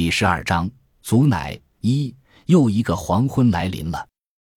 [0.00, 0.70] 第十二章，
[1.02, 2.16] 祖乃一
[2.46, 4.08] 又一个黄昏来临了。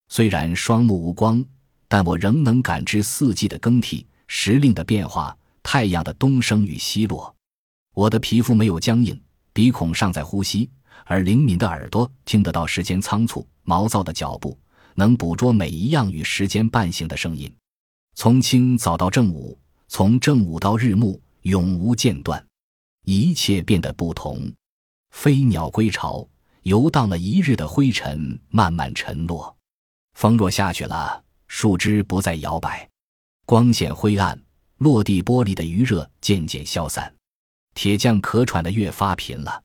[0.08, 1.44] 虽然双目无光，
[1.90, 7.36] 但我仍能感知四季的更替、时令的变化、太阳的东升与西落。
[7.94, 9.22] 我的皮肤没有僵硬，
[9.52, 10.72] 鼻孔尚在呼吸，
[11.04, 14.58] 而灵敏的耳朵听得到时间仓促、毛躁的脚步，
[14.96, 17.54] 能捕捉每一样与时间伴行的声音。
[18.16, 22.42] 从清早到正午，从正午到日暮，永无间断，
[23.04, 24.50] 一切变得不同。
[25.14, 26.28] 飞鸟归巢，
[26.64, 29.56] 游荡了一日的灰尘慢慢沉落。
[30.16, 32.90] 风若下去了，树枝不再摇摆。
[33.46, 34.38] 光线灰暗，
[34.80, 37.14] 落地玻璃的余热渐渐消散。
[37.74, 39.64] 铁匠咳喘的越发频了。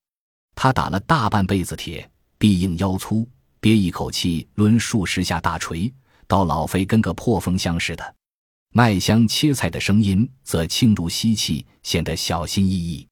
[0.55, 3.29] 他打了大半辈子铁，臂硬腰粗，
[3.59, 5.93] 憋一口气抡数十下大锤，
[6.29, 8.15] 到老飞跟个破风箱似的。
[8.71, 13.08] 麦香切菜的声音则轻如吸气，显得小心翼翼。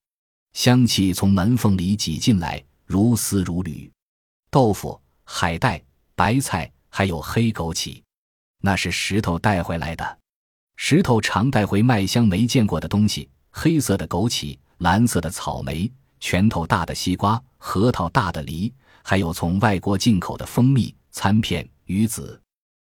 [0.56, 3.92] 香气从门缝里挤进来，如丝如缕。
[4.50, 8.02] 豆腐、海带、白菜，还有黑枸杞，
[8.62, 10.18] 那是石头带回来的。
[10.76, 18.72] 石头常带回麦香没见过的东西：黑色的枸杞、蓝色的草莓、拳头大的西瓜、核桃大的梨，
[19.02, 22.40] 还有从外国进口的蜂蜜、餐片、鱼子。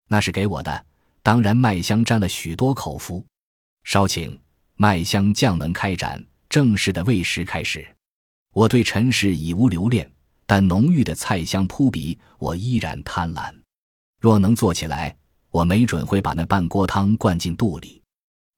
[0.08, 0.86] 那是给我的。
[1.24, 3.26] 当然，麦香沾了许多口福。
[3.84, 4.40] 稍请，
[4.76, 6.24] 麦香将门开展。
[6.56, 7.86] 正式的喂食开始，
[8.54, 10.10] 我对陈氏已无留恋，
[10.46, 13.54] 但浓郁的菜香扑鼻，我依然贪婪。
[14.22, 15.14] 若能坐起来，
[15.52, 18.02] 我没准会把那半锅汤灌进肚里。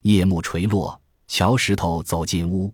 [0.02, 2.72] 夜幕垂落，乔石头走进屋，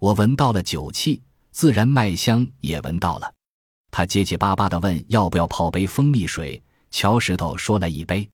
[0.00, 3.32] 我闻到了酒气，自然麦香也闻到了。
[3.92, 8.28] 他结结巴巴地问：“要不要泡杯蜂蜜水？”乔石头说来一杯。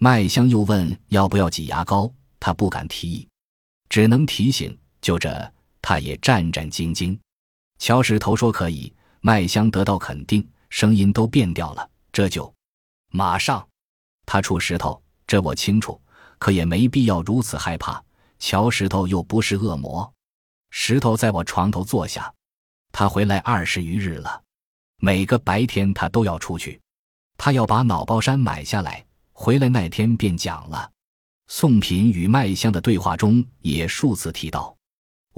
[0.00, 3.28] 麦香又问：“要不要挤牙膏？”他不敢提议，
[3.88, 5.30] 只能提醒：“就这。”
[5.80, 7.18] 他也战战兢兢，
[7.78, 11.90] 乔石头说可以，麦香得到肯定，声音都变掉了。
[12.12, 12.52] 这就
[13.10, 13.66] 马上，
[14.26, 16.00] 他出石头，这我清楚，
[16.38, 18.02] 可也没必要如此害怕。
[18.38, 20.12] 乔石头又不是恶魔。
[20.70, 22.32] 石头在我床头坐下，
[22.92, 24.42] 他回来二十余日了，
[24.98, 26.80] 每个白天他都要出去，
[27.36, 29.04] 他要把脑包山买下来。
[29.32, 30.90] 回来那天便讲了，
[31.46, 34.76] 宋品与麦香的对话中也数次提到。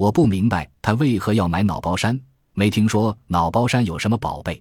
[0.01, 2.19] 我不明白他为何要买脑包山，
[2.53, 4.59] 没听说脑包山有什么宝贝。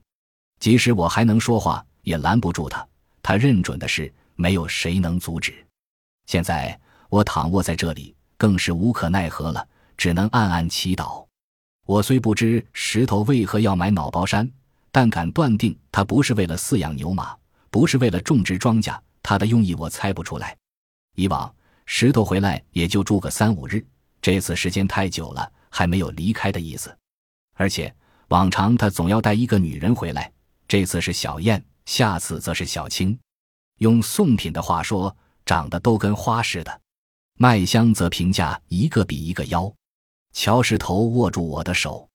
[0.59, 2.87] 即使我还能说话，也拦不住他。
[3.23, 5.55] 他认准的事，没有谁能阻止。
[6.27, 11.25] 现在我躺卧在这里，更是无可奈何了，只能暗暗祈祷。
[11.87, 14.47] 我虽不知石头为何要买脑包山，
[14.93, 17.35] 但敢断定他不是为了饲养牛马，
[17.71, 18.95] 不是为了种植庄稼。
[19.23, 20.55] 他的用意我猜不出来。
[21.17, 21.51] 以往
[21.87, 23.83] 石头回来也就住个三五日。
[24.23, 26.97] 这次时间太久了，还没有离开的意思，
[27.55, 27.95] 而且
[28.29, 30.31] 往常他总要带一个女人回来，
[30.69, 33.19] 这次是小燕，下次则是小青。
[33.79, 35.15] 用宋品的话说，
[35.47, 36.81] 长得都跟花似的。
[37.39, 39.73] 麦香则评价一个比一个妖。
[40.33, 42.07] 乔石头握住我的手，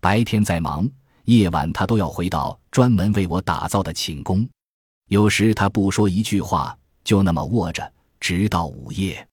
[0.00, 0.88] 白天在忙，
[1.24, 4.46] 夜晚他都要回到专门为我打造的寝宫。
[5.08, 9.26] 有时他不说一句话，就那么握着，直到午夜。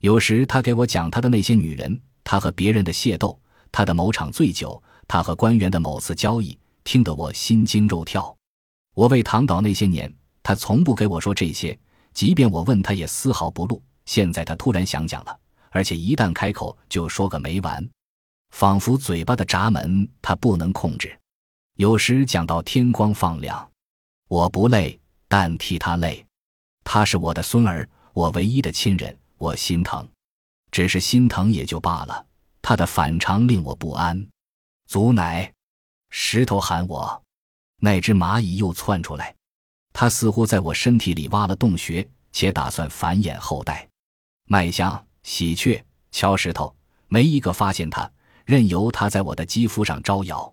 [0.00, 3.38] 有时他给我讲他的那些女人，他和别人的械斗，
[3.70, 8.34] 他的某场醉酒，他和官员的某次交易，听得我心惊肉跳。
[8.94, 10.10] 我为躺倒那些年，
[10.42, 11.78] 他从不给我说这些，
[12.14, 13.82] 即便我问他，也丝毫不露。
[14.06, 15.38] 现在他突然想讲了，
[15.68, 17.86] 而且一旦开口就说个没完，
[18.52, 21.14] 仿佛嘴巴的闸门他不能控制。
[21.76, 23.70] 有时讲到天光放亮，
[24.28, 26.24] 我不累，但替他累。
[26.84, 29.14] 他是我的孙儿，我唯一的亲人。
[29.40, 30.06] 我心疼，
[30.70, 32.26] 只是心疼也就罢了。
[32.60, 34.28] 他的反常令我不安。
[34.86, 35.50] 祖奶，
[36.10, 37.22] 石头喊我，
[37.78, 39.34] 那只蚂蚁又窜出来。
[39.94, 43.88] 它似乎在我身体里挖了洞穴，且打算繁衍后代。
[44.44, 46.76] 麦香、喜鹊、敲石头，
[47.08, 48.08] 没一个发现它，
[48.44, 50.52] 任由它在我的肌肤上招摇。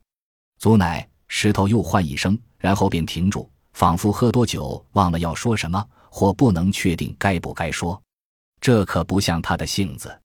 [0.59, 8.01] 祖奶，石头又唤一声，然后便停住，仿佛喝多酒忘了要说什么，或不能确定该不该说。
[8.59, 10.19] 这可不像他的性子，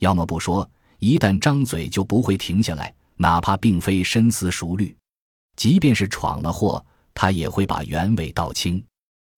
[0.00, 4.94] 要么不说，一旦张嘴就不会停下来，哪怕并非深思熟虑，
[5.56, 6.84] 即便是闯了祸，
[7.14, 8.82] 他也会把原委道清。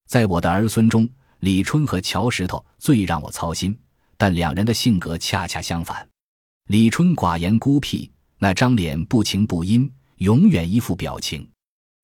[0.09, 1.09] 在我的儿孙中，
[1.41, 3.79] 李春和乔石头最让我操心，
[4.17, 6.07] 但两人的性格恰恰相反。
[6.69, 11.49] 李春寡言孤僻，那张脸不情不阴，永远一副表情，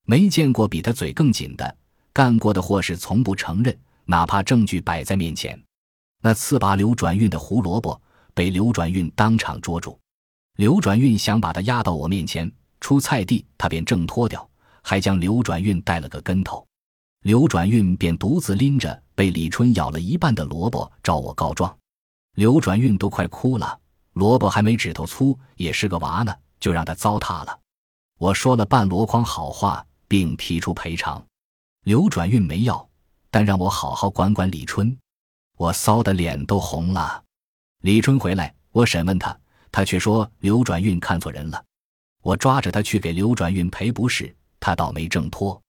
[0.04, 1.76] 没见过比他嘴更紧的。
[2.12, 5.60] 干过的祸事从不承认，哪怕证据摆在面前。
[6.22, 8.00] 那刺拔刘转运的胡萝卜
[8.34, 9.98] 被刘转运当场捉住，
[10.56, 14.48] 刘转运想把他压到我面前，出菜地，他便挣脱掉，
[14.82, 16.66] 还将刘转运带了个跟头。
[17.22, 21.76] 刘转运便独自拎着被李春咬了一半的萝卜找我告状。
[22.34, 23.78] 刘转运都快哭了，
[24.12, 27.58] 萝卜还没指头粗，也是个娃呢，就让他糟蹋了。
[28.18, 31.24] 我说了半箩筐好话，并提出赔偿。
[31.84, 32.88] 刘转运没要，
[33.30, 34.96] 但让我好好管管李春。
[35.56, 37.22] 我臊得脸都红了。
[37.82, 39.36] 李春回来，我审问他，
[39.72, 41.64] 他却说刘转运看错人了。
[42.22, 45.60] 我抓着他去给刘转运赔不是，他倒没挣脱，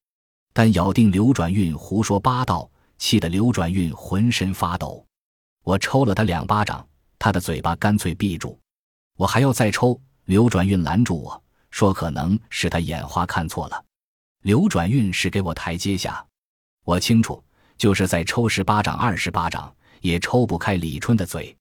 [0.53, 5.05] 但咬定刘转运胡说八道，气得刘转运浑身发抖。
[5.63, 6.85] 我抽了他两巴掌，
[7.19, 8.59] 他的嘴巴干脆闭住。
[9.17, 13.85] 我还要再抽，刘转运拦住我说：“可能是他眼花看错了。”
[14.43, 16.25] 刘转运是给我台阶下，
[16.83, 17.43] 我清楚，
[17.77, 19.73] 就是在抽十巴掌、二十巴掌。
[20.01, 21.55] 也抽不开李春的嘴，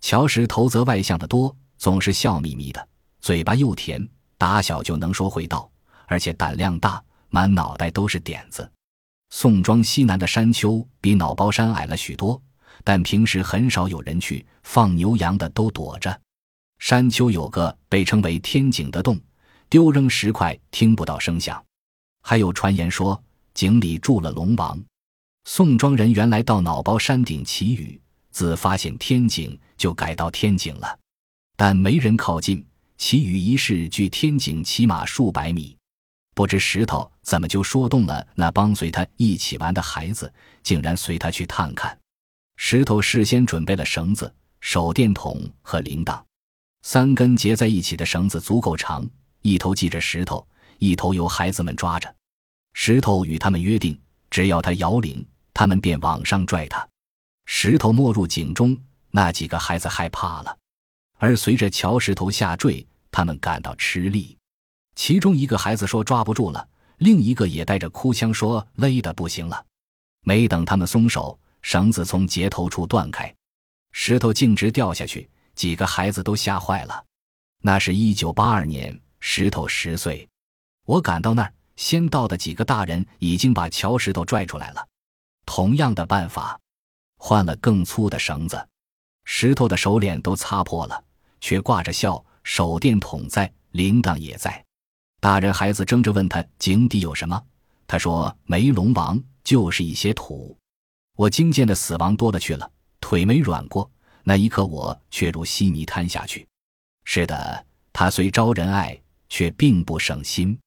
[0.00, 2.88] 乔石头则外向的多，总是笑眯眯的，
[3.20, 4.06] 嘴巴又甜，
[4.38, 5.70] 打小就能说会道，
[6.06, 8.70] 而且胆量大，满脑袋都是点子。
[9.30, 12.40] 宋庄西南的山丘比脑包山矮了许多，
[12.84, 16.20] 但平时很少有人去，放牛羊的都躲着。
[16.78, 19.18] 山丘有个被称为天井的洞，
[19.68, 21.64] 丢扔石块听不到声响。
[22.22, 23.20] 还有传言说
[23.54, 24.78] 井里住了龙王。
[25.44, 28.00] 宋庄人原来到脑包山顶祈雨，
[28.30, 30.98] 自发现天井就改到天井了，
[31.54, 32.64] 但没人靠近。
[32.96, 35.76] 祈雨仪式距天井起码数百米，
[36.34, 40.32] 不知石头怎么就说动了那帮随他一起玩的孩子，
[40.62, 41.96] 竟然随他去探看。
[42.56, 46.22] 石头事先准备了绳子、手电筒和铃铛，
[46.82, 49.06] 三根结在一起的绳子足够长，
[49.42, 50.46] 一头系着石头，
[50.78, 52.14] 一头由孩子们抓着。
[52.72, 54.00] 石头与他们约定，
[54.30, 55.24] 只要他摇铃。
[55.54, 56.86] 他们便往上拽他，
[57.46, 58.76] 石头没入井中，
[59.10, 60.58] 那几个孩子害怕了，
[61.18, 64.36] 而随着桥石头下坠，他们感到吃力。
[64.96, 66.68] 其中一个孩子说抓不住了，
[66.98, 69.64] 另一个也带着哭腔说勒得不行了。
[70.22, 73.32] 没等他们松手，绳子从结头处断开，
[73.92, 77.04] 石头径直掉下去，几个孩子都吓坏了。
[77.62, 80.28] 那是一九八二年，石头十岁，
[80.84, 84.86] 我赶到那儿，先到的几个大人已经把桥石头拽出来了。
[85.46, 86.60] 同样的办法，
[87.16, 88.68] 换了更粗的绳子，
[89.24, 91.04] 石头的手脸都擦破了，
[91.40, 92.24] 却挂着笑。
[92.42, 94.62] 手电筒在，铃铛也在。
[95.18, 97.42] 大人孩子争着问他井底有什么，
[97.86, 100.54] 他说没龙王，就是一些土。
[101.16, 102.70] 我惊见的死亡多了去了，
[103.00, 103.90] 腿没软过。
[104.24, 106.46] 那一刻，我却如稀泥瘫下去。
[107.04, 107.64] 是的，
[107.94, 109.00] 他虽招人爱，
[109.30, 110.58] 却并不省心。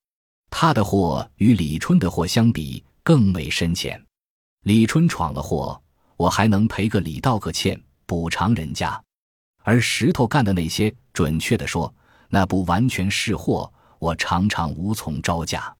[0.49, 4.03] 他的祸与李春的祸相比，更为深浅。
[4.63, 5.81] 李春闯了祸，
[6.17, 9.01] 我还能赔个礼道个歉，补偿人家；
[9.63, 11.93] 而石头干的那些，准确的说，
[12.29, 15.73] 那不完全是祸，我常常无从招架。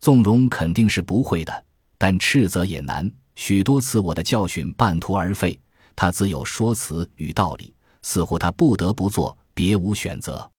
[0.00, 1.64] 纵容肯定是不会的，
[1.98, 3.10] 但斥责也难。
[3.36, 5.58] 许多次我的教训半途而废，
[5.94, 10.50] 他自有说辞与道理，似乎他不得不做，别无选择。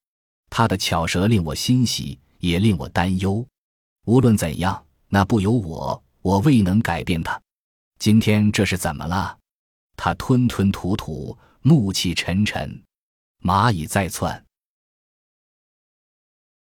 [0.49, 3.45] 他的巧舌令我欣喜，也令我担忧。
[4.05, 7.39] 无论怎样，那不由我，我未能改变他。
[7.99, 9.37] 今天这是怎么了？
[9.95, 12.83] 他吞吞吐吐，怒气沉沉，
[13.41, 14.43] 蚂蚁在窜。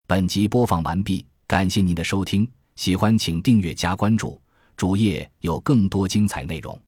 [0.07, 4.39] 本集播放完毕，感谢您的收听，喜欢请订阅加关注，
[4.75, 6.79] 主页有更多精彩内容。